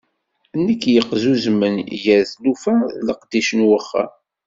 [0.65, 4.11] Nekk yeqzuzmen gar tlufa d leqdic n uxxam.